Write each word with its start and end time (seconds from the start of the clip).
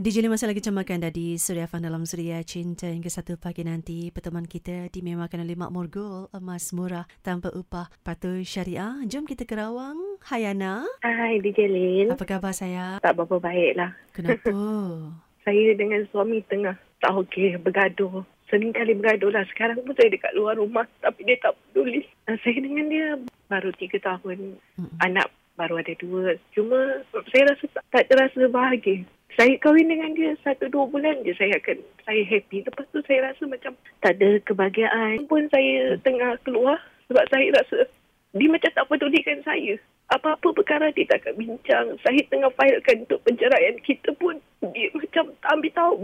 DJ 0.00 0.24
Lee 0.24 0.32
masih 0.32 0.48
lagi 0.48 0.64
cemakan 0.64 1.04
dari 1.04 1.36
Suria 1.36 1.68
Fan 1.68 1.84
dalam 1.84 2.08
Suria 2.08 2.40
Cinta 2.40 2.88
hingga 2.88 3.12
satu 3.12 3.36
pagi 3.36 3.68
nanti. 3.68 4.08
Pertemuan 4.08 4.48
kita 4.48 4.88
dimemakan 4.88 5.44
oleh 5.44 5.52
Mak 5.52 5.68
Morgul, 5.68 6.24
emas 6.32 6.72
murah 6.72 7.04
tanpa 7.20 7.52
upah. 7.52 7.92
Patuh 8.00 8.40
Syariah. 8.40 8.96
Jom 9.04 9.28
kita 9.28 9.44
ke 9.44 9.52
Rawang. 9.52 10.00
Hayana. 10.24 10.88
Hai 11.04 11.44
DJ 11.44 11.68
Lin. 11.68 12.16
Apa 12.16 12.24
khabar 12.24 12.56
saya? 12.56 12.96
Tak 13.04 13.12
berapa 13.12 13.44
baik 13.44 13.76
lah. 13.76 13.92
Kenapa? 14.16 14.48
saya 15.44 15.68
dengan 15.76 16.00
suami 16.08 16.40
tengah 16.48 16.80
tak 17.04 17.12
okey, 17.20 17.60
bergaduh. 17.60 18.24
Sering 18.48 18.72
kali 18.72 18.96
bergaduh 18.96 19.28
lah. 19.28 19.44
Sekarang 19.52 19.84
pun 19.84 19.92
saya 20.00 20.08
dekat 20.08 20.32
luar 20.32 20.56
rumah 20.56 20.88
tapi 21.04 21.28
dia 21.28 21.36
tak 21.44 21.52
peduli. 21.60 22.08
Saya 22.24 22.56
dengan 22.56 22.88
dia 22.88 23.20
baru 23.52 23.68
tiga 23.76 24.00
tahun. 24.00 24.56
Mm-mm. 24.80 24.96
Anak 25.04 25.28
baru 25.60 25.76
ada 25.84 25.92
dua. 26.00 26.40
Cuma 26.56 27.04
saya 27.28 27.52
rasa 27.52 27.64
tak, 27.76 27.84
tak 27.92 28.04
terasa 28.08 28.48
bahagia 28.48 29.04
saya 29.38 29.54
kahwin 29.62 29.86
dengan 29.86 30.10
dia 30.12 30.34
satu 30.42 30.66
dua 30.68 30.84
bulan 30.90 31.22
je 31.22 31.32
saya 31.38 31.54
akan 31.56 31.78
saya 32.02 32.22
happy. 32.26 32.66
Lepas 32.66 32.86
tu 32.90 32.98
saya 33.06 33.30
rasa 33.30 33.42
macam 33.46 33.72
tak 34.02 34.18
ada 34.18 34.42
kebahagiaan 34.42 35.24
pun 35.30 35.46
saya 35.54 35.94
tengah 36.02 36.34
keluar 36.42 36.76
sebab 37.06 37.24
saya 37.30 37.46
rasa 37.54 37.86
dia 38.34 38.48
macam 38.50 38.70
tak 38.74 38.86
pedulikan 38.90 39.38
saya. 39.46 39.78
Apa-apa 40.10 40.50
perkara 40.50 40.90
dia 40.92 41.06
tak 41.06 41.22
akan 41.22 41.34
bincang. 41.38 41.86
Saya 42.02 42.20
tengah 42.26 42.50
filekan 42.58 43.06
untuk 43.06 43.22
penceraian 43.22 43.76
kita 43.86 44.10
pun 44.18 44.36
dia 44.74 44.90
macam 44.92 45.32
tak 45.38 45.50
ambil 45.54 45.72
tahu. 45.72 45.96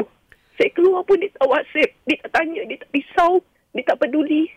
Saya 0.57 0.71
keluar 0.73 1.03
pun 1.05 1.19
dia 1.19 1.31
tak 1.37 1.51
WhatsApp. 1.51 1.91
Dia 2.07 2.17
tak 2.25 2.31
tanya, 2.41 2.63
dia 2.65 2.79
tak 2.81 2.91
risau. 2.95 3.45
Dia 3.77 3.85
tak 3.85 3.99
peduli. 4.01 4.49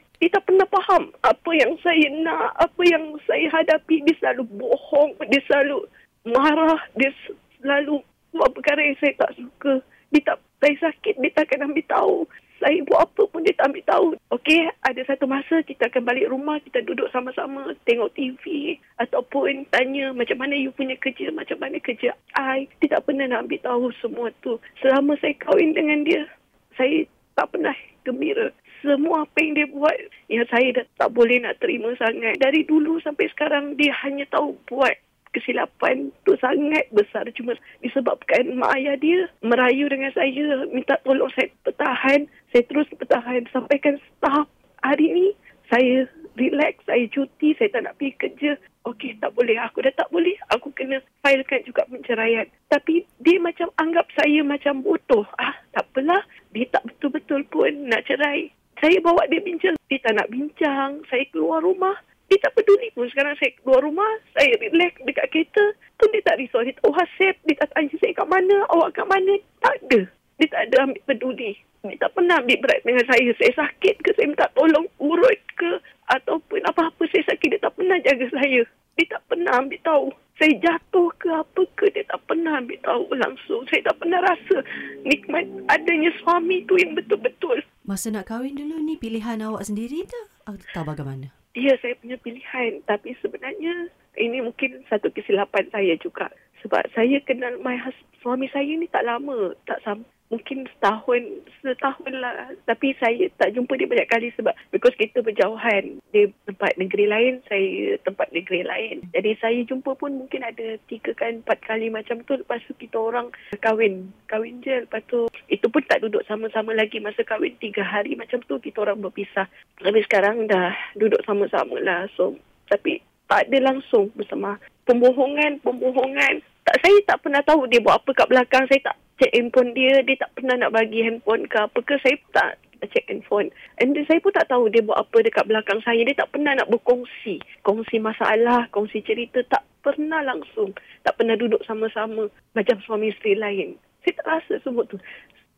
Faham 0.89 1.13
apa 1.21 1.51
yang 1.53 1.77
saya 1.85 2.09
nak, 2.17 2.57
apa 2.57 2.81
yang 2.81 3.13
saya 3.29 3.45
hadapi. 3.53 4.01
Dia 4.09 4.17
selalu 4.17 4.49
bohong, 4.57 5.21
dia 5.29 5.37
selalu 5.45 5.85
marah, 6.25 6.81
dia 6.97 7.13
selalu 7.61 8.01
buat 8.33 8.49
perkara 8.57 8.81
yang 8.81 8.97
saya 8.97 9.13
tak 9.21 9.37
suka. 9.37 9.85
Dia 10.09 10.25
tak, 10.25 10.41
saya 10.57 10.89
sakit, 10.89 11.21
dia 11.21 11.29
tak 11.37 11.45
akan 11.45 11.69
ambil 11.69 11.85
tahu. 11.93 12.17
Saya 12.57 12.81
buat 12.89 13.05
apa 13.05 13.21
pun 13.29 13.45
dia 13.45 13.53
tak 13.53 13.69
ambil 13.69 13.85
tahu. 13.85 14.07
Okey, 14.33 14.65
ada 14.81 15.01
satu 15.05 15.29
masa 15.29 15.61
kita 15.61 15.93
akan 15.93 16.09
balik 16.09 16.25
rumah, 16.25 16.57
kita 16.57 16.81
duduk 16.81 17.05
sama-sama, 17.13 17.69
tengok 17.85 18.09
TV. 18.17 18.73
Ataupun 18.97 19.69
tanya 19.69 20.09
macam 20.09 20.41
mana 20.41 20.57
you 20.57 20.73
punya 20.73 20.97
kerja, 20.97 21.29
macam 21.29 21.61
mana 21.61 21.77
kerja 21.77 22.17
I. 22.33 22.65
Dia 22.81 22.97
tak 22.97 23.05
pernah 23.05 23.29
nak 23.29 23.45
ambil 23.45 23.61
tahu 23.61 23.93
semua 24.01 24.33
tu. 24.41 24.57
Selama 24.81 25.13
saya 25.21 25.37
kahwin 25.37 25.77
dengan 25.77 26.01
dia, 26.01 26.25
saya 26.73 27.05
tak 27.37 27.53
pernah 27.53 27.77
gembira. 28.01 28.49
Semua 28.79 29.27
apa 29.27 29.37
yang 29.43 29.53
dia 29.59 29.67
buat, 29.67 29.97
yang 30.31 30.47
saya 30.47 30.71
dah 30.71 30.85
tak 30.95 31.09
boleh 31.11 31.43
nak 31.43 31.59
terima 31.59 31.91
sangat. 31.99 32.39
Dari 32.39 32.63
dulu 32.63 32.99
sampai 33.03 33.27
sekarang, 33.35 33.75
dia 33.75 33.91
hanya 34.03 34.23
tahu 34.31 34.55
buat 34.71 34.95
kesilapan 35.31 36.09
tu 36.25 36.33
sangat 36.41 36.89
besar. 36.89 37.25
Cuma 37.37 37.53
disebabkan 37.85 38.57
mak 38.57 38.73
ayah 38.77 38.97
dia 38.97 39.29
merayu 39.45 39.85
dengan 39.89 40.09
saya 40.13 40.65
minta 40.73 40.97
tolong 41.05 41.29
saya 41.37 41.49
bertahan 41.61 42.25
saya 42.49 42.63
terus 42.65 42.89
bertahan 42.97 43.45
sampaikan 43.53 44.01
tahap 44.25 44.49
hari 44.81 45.07
ni 45.13 45.27
saya 45.69 46.09
relax 46.33 46.81
saya 46.89 47.05
cuti 47.13 47.53
saya 47.57 47.69
tak 47.69 47.81
nak 47.85 47.95
pergi 48.01 48.17
kerja. 48.17 48.51
Okey 48.89 49.21
tak 49.21 49.35
boleh. 49.37 49.59
Aku 49.69 49.85
dah 49.85 49.93
tak 49.93 50.09
boleh. 50.09 50.33
Aku 50.49 50.73
kena 50.73 50.97
filekan 51.21 51.61
juga 51.61 51.85
penceraian. 51.85 52.47
Tapi 52.73 53.05
dia 53.21 53.37
macam 53.37 53.69
anggap 53.77 54.09
saya 54.17 54.41
macam 54.41 54.81
bodoh. 54.81 55.29
Ah 55.37 55.53
tak 55.77 55.85
apalah. 55.93 56.25
Dia 56.49 56.65
tak 56.73 56.89
betul-betul 56.89 57.45
pun 57.53 57.69
nak 57.85 58.01
cerai 58.09 58.49
saya 58.79 58.97
bawa 59.03 59.23
dia 59.27 59.43
bincang 59.43 59.75
dia 59.91 59.99
tak 60.01 60.15
nak 60.15 60.27
bincang 60.31 61.03
saya 61.11 61.23
keluar 61.31 61.59
rumah 61.63 61.95
dia 62.29 62.37
tak 62.45 62.53
peduli 62.53 62.93
pun 62.93 63.09
sekarang 63.09 63.33
saya 63.41 63.49
keluar 63.57 63.81
rumah, 63.81 64.11
saya 64.37 64.53
relax 64.61 64.93
dekat 65.01 65.33
kereta, 65.33 65.65
pun 65.97 66.13
dia 66.13 66.21
tak 66.21 66.37
risau. 66.37 66.61
Dia 66.61 66.77
tak 66.77 66.85
whatsapp, 66.93 67.35
dia 67.49 67.57
tak 67.57 67.69
tanya 67.73 67.95
saya 67.97 68.13
kat 68.13 68.27
mana, 68.29 68.55
awak 68.69 68.89
kat 68.93 69.07
mana. 69.09 69.33
Tak 69.65 69.75
ada. 69.81 69.99
Dia 70.37 70.47
tak 70.53 70.61
ada 70.69 70.75
ambil 70.85 71.01
peduli. 71.09 71.51
Dia 71.81 71.97
tak 71.97 72.13
pernah 72.13 72.37
ambil 72.37 72.57
berat 72.61 72.79
dengan 72.85 73.05
saya. 73.09 73.29
Saya 73.33 73.51
sakit 73.65 73.95
ke, 74.05 74.09
saya 74.13 74.29
minta 74.29 74.45
tolong 74.53 74.85
urut 75.01 75.39
ke, 75.57 75.71
ataupun 76.13 76.61
apa-apa 76.69 77.01
saya 77.09 77.23
sakit, 77.33 77.57
dia 77.57 77.61
tak 77.65 77.73
pernah 77.73 77.97
jaga 78.05 78.25
saya. 78.29 78.61
Dia 78.93 79.05
tak 79.09 79.21
pernah 79.25 79.53
ambil 79.57 79.79
tahu. 79.81 80.07
Saya 80.37 80.53
jatuh 80.61 81.09
ke 81.17 81.27
apa 81.33 81.61
ke, 81.75 81.85
dia 81.97 82.05
tak 82.07 82.21
pernah 82.29 82.61
ambil 82.61 82.77
tahu 82.85 83.09
langsung. 83.17 83.65
Saya 83.73 83.89
tak 83.89 83.97
pernah 84.05 84.21
rasa 84.21 84.57
nikmat 85.01 85.49
adanya 85.65 86.13
suami 86.21 86.61
tu 86.69 86.77
yang 86.77 86.93
betul-betul. 86.93 87.57
Masa 87.89 88.13
nak 88.13 88.29
kahwin 88.29 88.53
dulu 88.53 88.77
ni, 88.85 89.01
pilihan 89.01 89.41
awak 89.41 89.65
sendiri 89.65 90.05
tak? 90.05 90.29
Atau 90.45 90.85
bagaimana? 90.85 91.33
dia 91.59 91.73
saya 91.81 91.97
punya 91.97 92.17
pilihan. 92.21 92.81
Tapi 92.85 93.17
sebenarnya 93.19 93.89
ini 94.17 94.39
mungkin 94.39 94.85
satu 94.87 95.09
kesilapan 95.09 95.67
saya 95.73 95.97
juga. 95.97 96.29
Sebab 96.61 96.91
saya 96.91 97.17
kenal 97.23 97.57
my 97.63 97.79
husband, 97.79 98.07
suami 98.19 98.47
saya 98.51 98.67
ni 98.67 98.87
tak 98.91 99.07
lama. 99.07 99.55
Tak 99.63 99.79
sam 99.83 100.03
mungkin 100.29 100.69
setahun 100.77 101.23
setahun 101.65 102.13
lah. 102.13 102.53
Tapi 102.69 102.93
saya 103.01 103.31
tak 103.41 103.57
jumpa 103.57 103.73
dia 103.75 103.89
banyak 103.89 104.09
kali 104.11 104.29
sebab 104.37 104.53
because 104.69 104.93
kita 104.99 105.25
berjauhan. 105.25 105.97
Dia 106.13 106.29
tempat 106.45 106.77
negeri 106.77 107.09
lain 107.09 107.41
saya 107.49 107.97
tempat 108.05 108.29
negeri 108.29 108.61
lain. 108.61 109.07
Jadi 109.15 109.31
saya 109.41 109.59
jumpa 109.65 109.97
pun 109.97 110.19
mungkin 110.19 110.45
ada 110.45 110.77
tiga 110.85 111.15
kan 111.17 111.41
empat 111.41 111.65
kali 111.65 111.89
macam 111.89 112.21
tu. 112.27 112.37
Lepas 112.37 112.61
tu 112.69 112.75
kita 112.77 112.99
orang 112.99 113.33
kahwin. 113.63 114.13
Kahwin 114.29 114.61
je. 114.61 114.85
Lepas 114.85 115.01
tu 115.09 115.25
pun 115.69 115.85
tak 115.87 116.01
duduk 116.03 116.21
sama-sama 116.25 116.75
lagi 116.75 116.99
masa 116.99 117.23
kahwin 117.23 117.55
tiga 117.57 117.81
hari 117.85 118.13
macam 118.13 118.41
tu 118.45 118.59
kita 118.59 118.83
orang 118.83 118.99
berpisah 118.99 119.47
tapi 119.79 119.99
sekarang 120.05 120.45
dah 120.49 120.73
duduk 120.97 121.21
sama-sama 121.23 121.79
lah 121.81 122.05
so 122.13 122.35
tapi 122.69 123.01
tak 123.29 123.49
ada 123.49 123.73
langsung 123.73 124.09
bersama 124.13 124.57
pembohongan 124.85 125.61
pembohongan 125.61 126.41
tak 126.65 126.75
saya 126.85 126.97
tak 127.05 127.21
pernah 127.21 127.41
tahu 127.45 127.65
dia 127.69 127.81
buat 127.81 128.01
apa 128.01 128.09
kat 128.13 128.27
belakang 128.29 128.65
saya 128.69 128.93
tak 128.93 128.97
check 129.19 129.35
handphone 129.35 129.75
dia, 129.75 129.99
dia 130.07 130.15
tak 130.15 130.31
pernah 130.33 130.55
nak 130.55 130.71
bagi 130.71 131.03
handphone 131.03 131.43
ke 131.51 131.59
apa 131.59 131.79
ke, 131.83 131.99
saya 131.99 132.15
tak 132.31 132.55
check 132.87 133.03
handphone. 133.11 133.51
And 133.83 133.91
then, 133.91 134.07
saya 134.07 134.23
pun 134.23 134.31
tak 134.31 134.47
tahu 134.47 134.71
dia 134.71 134.79
buat 134.79 134.95
apa 134.95 135.19
dekat 135.19 135.43
belakang 135.51 135.83
saya. 135.83 135.99
Dia 136.07 136.23
tak 136.23 136.31
pernah 136.31 136.55
nak 136.55 136.71
berkongsi. 136.71 137.43
Kongsi 137.67 137.99
masalah, 137.99 138.71
kongsi 138.71 139.03
cerita, 139.03 139.43
tak 139.51 139.67
pernah 139.83 140.23
langsung. 140.23 140.71
Tak 141.03 141.19
pernah 141.19 141.35
duduk 141.35 141.59
sama-sama 141.67 142.31
macam 142.55 142.79
suami 142.87 143.11
isteri 143.11 143.35
lain. 143.35 143.75
Saya 144.07 144.13
tak 144.23 144.27
rasa 144.31 144.53
semua 144.63 144.87
tu. 144.87 144.95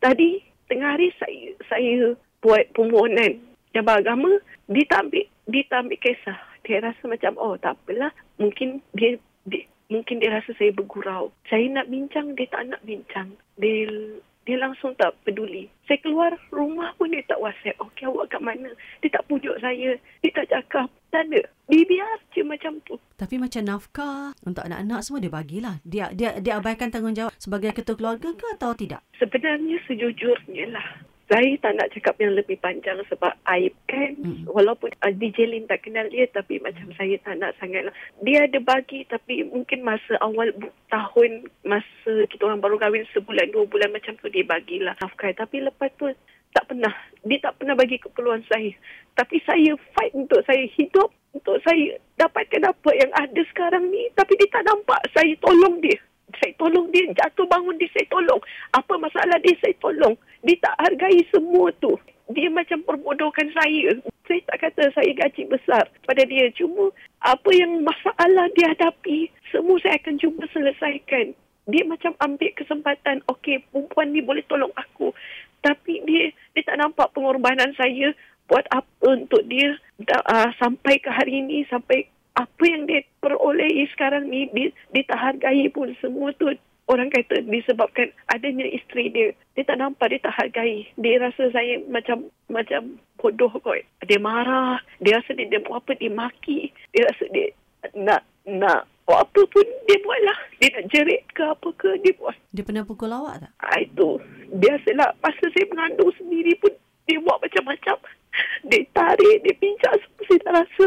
Tadi, 0.01 0.41
tengah 0.65 0.97
hari 0.97 1.13
saya 1.21 1.53
saya 1.69 2.17
buat 2.41 2.65
permohonan 2.73 3.37
jabat 3.77 4.01
agama, 4.01 4.41
dia 4.65 4.83
tak 4.89 5.07
ambil, 5.07 5.25
dia 5.47 5.63
tak 5.69 5.79
ambil 5.85 5.99
kisah. 6.01 6.39
Dia 6.65 6.81
rasa 6.81 7.03
macam, 7.05 7.37
oh 7.37 7.55
tak 7.61 7.77
apalah. 7.77 8.09
Mungkin 8.41 8.81
dia, 8.97 9.21
dia 9.45 9.69
mungkin 9.93 10.17
dia 10.17 10.33
rasa 10.33 10.51
saya 10.57 10.73
bergurau. 10.73 11.29
Saya 11.47 11.69
nak 11.69 11.85
bincang, 11.87 12.33
dia 12.33 12.49
tak 12.49 12.65
nak 12.65 12.81
bincang. 12.81 13.37
Dia 13.61 13.85
dia 14.51 14.59
langsung 14.59 14.91
tak 14.99 15.15
peduli. 15.23 15.71
Saya 15.87 15.95
keluar 16.03 16.35
rumah 16.51 16.91
pun 16.99 17.07
dia 17.07 17.23
tak 17.23 17.39
whatsapp. 17.39 17.79
Okey 17.79 18.03
awak 18.03 18.35
kat 18.35 18.43
mana? 18.43 18.67
Dia 18.99 19.07
tak 19.15 19.23
pujuk 19.31 19.55
saya. 19.63 19.95
Dia 20.19 20.31
tak 20.35 20.51
cakap. 20.51 20.91
Tak 21.07 21.23
ada. 21.31 21.41
Dia 21.71 21.83
biar 21.87 22.19
je 22.35 22.43
macam 22.43 22.83
tu. 22.83 22.99
Tapi 23.15 23.39
macam 23.39 23.63
nafkah 23.63 24.35
untuk 24.43 24.67
anak-anak 24.67 25.07
semua 25.07 25.23
dia 25.23 25.31
bagilah. 25.31 25.75
Dia 25.87 26.11
dia 26.11 26.35
dia 26.43 26.59
abaikan 26.59 26.91
tanggungjawab 26.91 27.31
sebagai 27.39 27.71
ketua 27.71 27.95
keluarga 27.95 28.35
ke 28.35 28.47
atau 28.59 28.75
tidak? 28.75 28.99
Sebenarnya 29.15 29.79
sejujurnya 29.87 30.75
lah 30.75 31.10
saya 31.31 31.55
tak 31.63 31.79
nak 31.79 31.87
cakap 31.95 32.19
yang 32.19 32.35
lebih 32.35 32.59
panjang 32.59 32.99
sebab 33.07 33.31
aib 33.55 33.71
kan. 33.87 34.11
Hmm. 34.19 34.43
Walaupun 34.51 34.91
uh, 34.99 35.15
DJ 35.15 35.47
Lin 35.47 35.63
tak 35.63 35.87
kenal 35.87 36.11
dia 36.11 36.27
tapi 36.27 36.59
macam 36.59 36.91
saya 36.99 37.15
tak 37.23 37.39
nak 37.39 37.55
sangat 37.55 37.87
lah. 37.87 37.95
Dia 38.19 38.51
ada 38.51 38.59
bagi 38.59 39.07
tapi 39.07 39.47
mungkin 39.47 39.87
masa 39.87 40.19
awal 40.19 40.51
tahun 40.91 41.47
masa 41.63 42.27
kita 42.27 42.51
orang 42.51 42.59
baru 42.59 42.75
kahwin 42.75 43.07
sebulan 43.15 43.47
dua 43.55 43.63
bulan 43.63 43.95
macam 43.95 44.19
tu 44.19 44.27
dia 44.27 44.43
bagilah 44.43 44.91
nafkah. 44.99 45.31
Tapi 45.31 45.63
lepas 45.63 45.87
tu 45.95 46.11
tak 46.51 46.67
pernah. 46.67 46.91
Dia 47.23 47.39
tak 47.39 47.63
pernah 47.63 47.79
bagi 47.79 47.95
keperluan 47.95 48.43
saya. 48.51 48.75
Tapi 49.15 49.39
saya 49.47 49.71
fight 49.95 50.11
untuk 50.11 50.43
saya 50.43 50.67
hidup. 50.75 51.15
Untuk 51.31 51.63
saya 51.63 51.95
dapatkan 52.19 52.67
apa 52.67 52.91
yang 52.91 53.11
ada 53.15 53.41
sekarang 53.55 53.87
ni. 53.87 54.11
Tapi 54.19 54.35
dia 54.35 54.51
tak 54.51 54.67
nampak 54.67 54.99
saya 55.15 55.31
tolong 55.39 55.79
dia 55.79 55.95
saya 56.39 56.55
tolong 56.55 56.87
dia 56.95 57.03
jatuh 57.11 57.43
bangun 57.51 57.75
dia 57.75 57.91
saya 57.91 58.07
tolong 58.07 58.39
apa 58.71 58.93
masalah 58.95 59.35
dia 59.43 59.51
saya 59.59 59.75
tolong 59.83 60.15
dia 60.41 60.57
tak 60.61 60.75
hargai 60.81 61.21
semua 61.29 61.69
tu. 61.77 61.93
Dia 62.31 62.47
macam 62.49 62.81
perbodohkan 62.87 63.51
saya. 63.53 63.99
Saya 64.25 64.39
tak 64.47 64.57
kata 64.69 64.83
saya 64.95 65.11
gaji 65.13 65.43
besar 65.51 65.83
pada 66.07 66.23
dia. 66.23 66.49
Cuma 66.55 66.89
apa 67.21 67.49
yang 67.51 67.83
masalah 67.83 68.47
dia 68.55 68.71
hadapi 68.73 69.29
semua 69.51 69.77
saya 69.83 69.99
akan 69.99 70.15
cuba 70.17 70.47
selesaikan. 70.49 71.35
Dia 71.69 71.83
macam 71.85 72.17
ambil 72.23 72.51
kesempatan 72.57 73.21
okey 73.29 73.61
perempuan 73.69 74.15
ni 74.15 74.23
boleh 74.23 74.41
tolong 74.49 74.73
aku. 74.73 75.13
Tapi 75.61 76.01
dia 76.09 76.33
dia 76.57 76.63
tak 76.65 76.79
nampak 76.81 77.13
pengorbanan 77.13 77.75
saya 77.77 78.15
buat 78.49 78.65
apa 78.73 79.05
untuk 79.15 79.45
dia 79.47 79.77
uh, 80.27 80.49
sampai 80.57 80.99
ke 80.99 81.07
hari 81.07 81.39
ini 81.45 81.63
sampai 81.69 82.09
apa 82.35 82.63
yang 82.63 82.87
dia 82.87 83.03
perolehi 83.19 83.87
sekarang 83.91 84.27
ni 84.27 84.47
dia, 84.55 84.71
dia 84.95 85.03
tak 85.07 85.19
hargai 85.19 85.67
pun 85.71 85.91
semua 85.99 86.31
tu 86.35 86.51
orang 86.91 87.07
kata 87.07 87.47
disebabkan 87.47 88.11
adanya 88.27 88.67
isteri 88.67 89.07
dia 89.07 89.27
dia 89.55 89.63
tak 89.63 89.79
nampak 89.79 90.11
dia 90.11 90.19
tak 90.19 90.35
hargai 90.35 90.83
dia 90.99 91.23
rasa 91.23 91.47
saya 91.55 91.79
macam 91.87 92.27
macam 92.51 92.99
bodoh 93.15 93.51
kot 93.63 93.79
dia 94.03 94.19
marah 94.19 94.83
dia 94.99 95.23
rasa 95.23 95.31
dia, 95.33 95.47
dia 95.47 95.63
buat 95.63 95.81
apa 95.87 95.95
dia 95.95 96.11
maki 96.11 96.67
dia 96.91 97.07
rasa 97.07 97.23
dia 97.31 97.55
nak 97.95 98.27
nak 98.45 98.85
buat 99.11 99.27
apa 99.27 99.41
pun 99.51 99.65
dia 99.91 99.97
buat 100.07 100.19
lah. 100.23 100.39
Dia 100.63 100.69
nak 100.71 100.85
jerit 100.87 101.21
ke 101.35 101.43
apa 101.43 101.67
ke 101.75 101.99
dia 101.99 102.15
buat. 102.15 102.31
Dia 102.55 102.63
pernah 102.63 102.87
pukul 102.87 103.11
awak 103.11 103.43
tak? 103.43 103.51
Ah, 103.59 103.75
itu. 103.83 104.21
Biasalah 104.55 105.19
masa 105.19 105.45
saya 105.51 105.65
mengandung 105.67 106.15
sendiri 106.15 106.55
pun 106.63 106.71
dia 107.09 107.19
buat 107.19 107.43
macam-macam. 107.43 107.97
Dia 108.71 108.87
tarik, 108.95 109.37
dia 109.43 109.53
semua 109.59 110.23
saya 110.23 110.39
tak 110.47 110.53
rasa. 110.63 110.85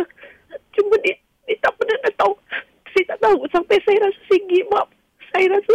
Cuma 0.73 0.95
dia, 1.05 1.15
dia 1.45 1.57
tak 1.61 1.77
pernah 1.77 1.97
nak 2.01 2.15
tahu. 2.17 2.35
Saya 2.97 3.05
tak 3.13 3.19
tahu 3.21 3.39
sampai 3.53 3.77
saya 3.85 3.99
rasa 4.09 4.21
saya 4.31 4.41
give 4.49 4.73
up. 4.73 4.89
Saya 5.35 5.47
rasa 5.61 5.75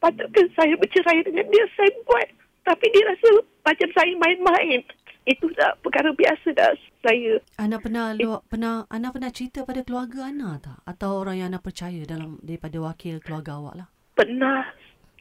patutkan 0.00 0.46
saya 0.56 0.74
bercerai 0.80 1.18
dengan 1.28 1.46
dia. 1.50 1.64
Saya 1.76 1.92
buat. 2.08 2.28
Tapi 2.62 2.86
dia 2.88 3.02
rasa 3.04 3.28
macam 3.72 3.88
saya 3.96 4.12
main-main. 4.20 4.84
Itu 5.24 5.48
dah 5.54 5.78
perkara 5.80 6.12
biasa 6.12 6.52
dah 6.52 6.74
saya. 7.00 7.40
Ana 7.56 7.78
pernah 7.78 8.12
lu, 8.12 8.42
pernah 8.50 8.84
Ana 8.92 9.14
pernah 9.14 9.30
cerita 9.30 9.62
pada 9.64 9.80
keluarga 9.86 10.28
Ana 10.28 10.60
tak? 10.60 10.82
Atau 10.84 11.24
orang 11.24 11.40
yang 11.40 11.48
Ana 11.54 11.62
percaya 11.62 12.02
dalam 12.04 12.42
daripada 12.42 12.76
wakil 12.82 13.22
keluarga 13.22 13.56
awak 13.56 13.74
lah? 13.80 13.88
Pernah. 14.18 14.66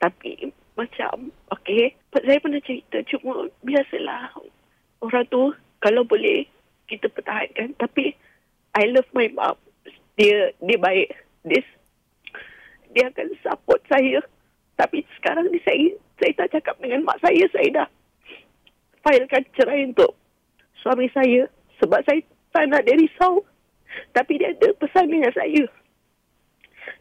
Tapi 0.02 0.50
macam, 0.74 1.30
okey. 1.54 1.94
Saya 2.12 2.42
pernah 2.42 2.62
cerita. 2.66 2.98
Cuma 3.14 3.46
biasalah. 3.62 4.34
Orang 5.06 5.26
tu 5.30 5.54
kalau 5.80 6.02
boleh 6.04 6.50
kita 6.90 7.06
pertahankan. 7.14 7.78
Tapi 7.78 8.18
I 8.74 8.84
love 8.90 9.08
my 9.14 9.30
mom. 9.32 9.56
Dia 10.18 10.50
dia 10.60 10.78
baik. 10.82 11.14
Dia 11.46 11.62
dia 12.92 13.06
akan 13.14 13.28
support 13.46 13.86
saya. 13.86 14.18
Tapi 14.82 15.06
sekarang 15.22 15.46
ni 15.54 15.62
saya 15.62 15.94
saya 16.18 16.34
tak 16.42 16.58
cakap 16.58 16.76
dengan 16.82 17.06
mak 17.06 17.22
saya. 17.22 17.46
Saya 17.54 17.70
dah 17.86 17.88
filekan 19.12 19.44
cerai 19.60 19.92
untuk 19.92 20.16
suami 20.80 21.12
saya. 21.12 21.52
Sebab 21.84 22.00
saya 22.08 22.24
tak 22.56 22.72
nak 22.72 22.88
dia 22.88 22.96
risau. 22.96 23.44
Tapi 24.16 24.40
dia 24.40 24.56
ada 24.56 24.72
pesan 24.80 25.12
dengan 25.12 25.36
saya. 25.36 25.68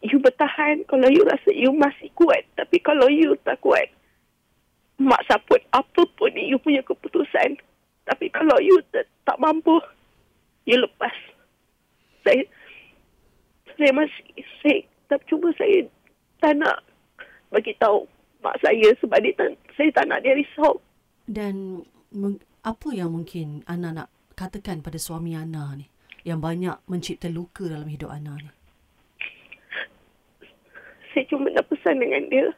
You 0.02 0.18
bertahan 0.18 0.82
kalau 0.90 1.06
you 1.06 1.22
rasa 1.22 1.50
you 1.54 1.70
masih 1.70 2.10
kuat. 2.18 2.42
Tapi 2.58 2.82
kalau 2.82 3.06
you 3.06 3.38
tak 3.46 3.62
kuat, 3.62 3.86
mak 4.98 5.22
support 5.30 5.62
apa 5.70 6.02
pun 6.18 6.34
you 6.34 6.58
punya 6.58 6.82
keputusan. 6.82 7.56
Tapi 8.10 8.26
kalau 8.34 8.58
you 8.58 8.82
tak, 8.90 9.06
tak 9.22 9.38
mampu, 9.38 9.78
you 10.66 10.82
lepas. 10.82 11.14
Saya 12.26 12.42
saya 13.78 13.96
masih 13.96 14.44
saya 14.60 14.84
tapi 15.08 15.24
cuma 15.26 15.48
saya 15.56 15.88
tak 16.38 16.54
nak 16.60 16.84
bagi 17.48 17.72
tahu 17.80 18.04
mak 18.44 18.54
saya 18.60 18.92
sebab 19.00 19.18
dia 19.24 19.32
saya 19.74 19.90
tak 19.96 20.04
nak 20.06 20.20
dia 20.20 20.36
risau. 20.36 20.78
Dan 21.30 21.86
apa 22.66 22.90
yang 22.90 23.14
mungkin 23.14 23.62
Ana 23.70 23.94
nak 23.94 24.08
katakan 24.34 24.82
pada 24.82 24.98
suami 24.98 25.38
Ana 25.38 25.78
ni? 25.78 25.86
Yang 26.26 26.40
banyak 26.42 26.76
mencipta 26.90 27.30
luka 27.30 27.70
dalam 27.70 27.86
hidup 27.86 28.10
Ana 28.10 28.34
ni. 28.34 28.50
Saya 31.14 31.24
cuma 31.30 31.46
nak 31.54 31.70
pesan 31.70 32.02
dengan 32.02 32.26
dia. 32.26 32.50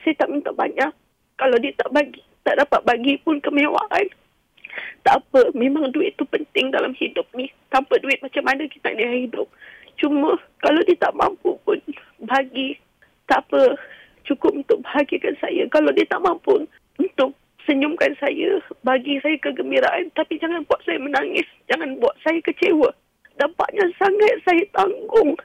Saya 0.00 0.16
tak 0.16 0.32
minta 0.32 0.48
banyak. 0.48 0.88
Kalau 1.36 1.60
dia 1.60 1.76
tak 1.76 1.92
bagi, 1.92 2.24
tak 2.40 2.56
dapat 2.56 2.80
bagi 2.88 3.20
pun 3.20 3.36
kemewahan. 3.36 4.08
Tak 5.04 5.20
apa, 5.20 5.52
memang 5.52 5.92
duit 5.92 6.16
tu 6.16 6.24
penting 6.24 6.72
dalam 6.72 6.96
hidup 6.96 7.28
ni. 7.36 7.52
Tanpa 7.68 8.00
duit 8.00 8.16
macam 8.24 8.48
mana 8.48 8.64
kita 8.64 8.96
ni 8.96 9.28
hidup. 9.28 9.44
Cuma 10.00 10.40
kalau 10.64 10.80
dia 10.88 10.96
tak 10.96 11.12
mampu 11.12 11.52
pun 11.68 11.76
bagi. 12.24 12.80
Tak 13.28 13.44
apa, 13.44 13.76
cukup 14.24 14.56
untuk 14.56 14.80
bahagikan 14.88 15.36
saya. 15.36 15.68
Kalau 15.68 15.92
dia 15.92 16.08
tak 16.08 16.24
mampu 16.24 16.64
untuk 16.96 17.36
senyumkan 17.66 18.14
saya, 18.22 18.62
bagi 18.86 19.18
saya 19.20 19.36
kegembiraan. 19.42 20.14
Tapi 20.14 20.38
jangan 20.38 20.62
buat 20.64 20.80
saya 20.86 21.02
menangis. 21.02 21.46
Jangan 21.68 21.98
buat 21.98 22.14
saya 22.22 22.38
kecewa. 22.40 22.90
Dampaknya 23.36 23.84
sangat 24.00 24.40
saya 24.46 24.64
tanggung 24.72 25.36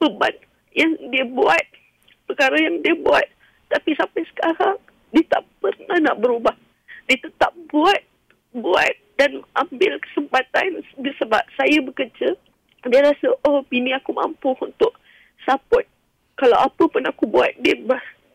beban 0.00 0.34
yang 0.72 0.94
dia 1.12 1.26
buat. 1.28 1.66
Perkara 2.30 2.56
yang 2.56 2.80
dia 2.80 2.96
buat. 2.96 3.26
Tapi 3.68 3.90
sampai 3.98 4.22
sekarang, 4.32 4.78
dia 5.12 5.24
tak 5.28 5.44
pernah 5.60 5.98
nak 6.00 6.16
berubah. 6.22 6.56
Dia 7.10 7.20
tetap 7.20 7.52
buat, 7.68 8.00
buat 8.56 8.94
dan 9.20 9.44
ambil 9.54 10.00
kesempatan 10.00 10.80
sebab 11.20 11.42
saya 11.58 11.78
bekerja. 11.84 12.32
Dia 12.84 13.00
rasa, 13.00 13.34
oh 13.44 13.60
bini 13.68 13.92
aku 13.92 14.16
mampu 14.16 14.56
untuk 14.56 14.96
support. 15.44 15.84
Kalau 16.34 16.58
apa 16.58 16.82
pun 16.88 17.04
aku 17.06 17.28
buat, 17.28 17.52
dia 17.60 17.78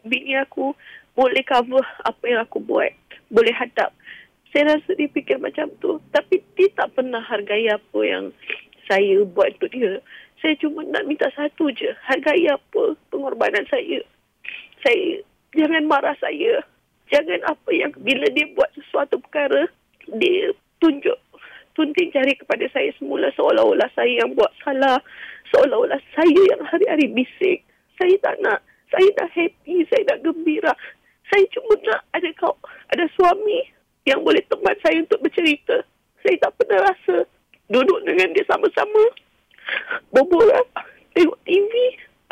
bini 0.06 0.38
aku 0.40 0.72
boleh 1.18 1.44
cover 1.44 1.84
apa 2.08 2.24
yang 2.24 2.42
aku 2.46 2.64
buat. 2.64 2.94
Boleh 3.30 3.54
hadap. 3.54 3.94
Saya 4.50 4.78
rasa 4.78 4.92
dia 4.98 5.10
fikir 5.14 5.38
macam 5.38 5.70
tu. 5.78 6.02
Tapi 6.10 6.42
dia 6.58 6.70
tak 6.74 6.94
pernah 6.98 7.22
hargai 7.22 7.70
apa 7.70 8.00
yang 8.02 8.34
saya 8.90 9.22
buat 9.30 9.54
untuk 9.58 9.70
dia. 9.74 10.02
Saya 10.42 10.58
cuma 10.58 10.82
nak 10.90 11.06
minta 11.06 11.30
satu 11.38 11.70
je. 11.70 11.94
Hargai 12.10 12.50
apa 12.50 12.98
pengorbanan 13.14 13.66
saya. 13.70 14.02
Saya, 14.82 15.22
jangan 15.54 15.86
marah 15.86 16.18
saya. 16.18 16.66
Jangan 17.10 17.42
apa 17.46 17.70
yang 17.74 17.94
bila 18.02 18.26
dia 18.34 18.46
buat 18.54 18.70
sesuatu 18.78 19.18
perkara, 19.18 19.66
dia 20.14 20.54
tunjuk, 20.78 21.18
tunting 21.74 22.14
jari 22.14 22.38
kepada 22.38 22.66
saya 22.70 22.94
semula 23.02 23.34
seolah-olah 23.34 23.90
saya 23.98 24.26
yang 24.26 24.34
buat 24.38 24.50
salah. 24.62 25.02
Seolah-olah 25.54 26.02
saya 26.14 26.42
yang 26.54 26.62
hari-hari 26.70 27.10
bising. 27.10 27.62
Saya 27.98 28.16
tak 28.22 28.38
nak. 28.42 28.62
Saya 28.90 29.10
dah 29.18 29.30
happy. 29.30 29.86
Saya 29.90 30.02
dah 30.14 30.18
gembira. 30.22 30.74
Saya 31.30 31.46
cuma 31.54 31.74
nak 31.86 32.02
ada 32.18 32.30
kau, 32.38 32.58
ada 32.94 33.06
suami 33.14 33.62
yang 34.10 34.26
boleh 34.26 34.42
teman 34.50 34.76
saya 34.82 35.06
untuk 35.06 35.22
bercerita. 35.22 35.86
Saya 36.26 36.36
tak 36.42 36.52
pernah 36.58 36.90
rasa 36.90 37.26
duduk 37.70 38.02
dengan 38.04 38.34
dia 38.34 38.44
sama-sama 38.50 39.04
berbual, 40.10 40.66
tengok 41.14 41.38
TV 41.46 41.74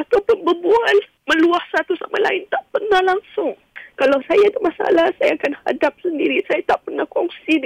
ataupun 0.01 0.37
berbual 0.41 0.97
meluah 1.29 1.63
satu 1.69 1.93
sama 2.01 2.17
lain 2.25 2.43
tak 2.49 2.65
pernah 2.73 3.13
langsung. 3.13 3.53
Kalau 3.97 4.17
saya 4.29 4.45
ada 4.49 4.59
masalah, 4.61 5.05
saya 5.17 5.33
akan 5.41 5.53
hadap 5.65 5.93
sendiri. 6.05 6.37
Saya 6.45 6.61
tak 6.69 6.85
pernah 6.85 7.05
kongsi 7.09 7.55